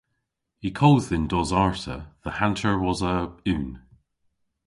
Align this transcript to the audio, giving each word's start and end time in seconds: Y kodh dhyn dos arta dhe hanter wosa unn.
Y 0.67 0.69
kodh 0.79 1.05
dhyn 1.09 1.25
dos 1.31 1.51
arta 1.63 1.97
dhe 2.23 2.31
hanter 2.39 2.75
wosa 2.83 3.13
unn. 3.53 3.69